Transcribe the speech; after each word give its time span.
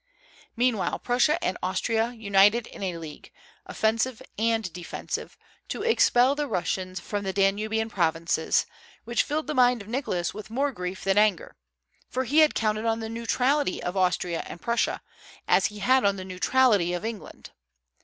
Meanwhile 0.55 0.97
Prussia 0.97 1.37
and 1.43 1.59
Austria 1.61 2.11
united 2.13 2.65
in 2.65 2.81
a 2.81 2.97
league, 2.97 3.31
offensive 3.67 4.19
and 4.35 4.73
defensive, 4.73 5.37
to 5.67 5.83
expel 5.83 6.33
the 6.33 6.47
Russians 6.47 6.99
from 6.99 7.23
the 7.23 7.31
Danubian 7.31 7.87
provinces, 7.87 8.65
which 9.03 9.21
filled 9.21 9.45
the 9.45 9.53
mind 9.53 9.83
of 9.83 9.87
Nicholas 9.87 10.33
with 10.33 10.49
more 10.49 10.71
grief 10.71 11.03
than 11.03 11.19
anger; 11.19 11.55
for 12.09 12.23
he 12.23 12.39
had 12.39 12.55
counted 12.55 12.85
on 12.85 12.99
the 12.99 13.09
neutrality 13.09 13.77
of 13.83 13.95
Austria 13.95 14.41
and 14.47 14.59
Prussia, 14.59 15.03
as 15.47 15.67
he 15.67 15.77
had 15.77 16.03
on 16.03 16.15
the 16.15 16.25
neutrality 16.25 16.93
of 16.93 17.05
England. 17.05 17.51